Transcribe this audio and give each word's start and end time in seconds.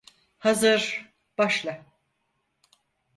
Hazır, 0.37 1.11
başla! 1.37 1.85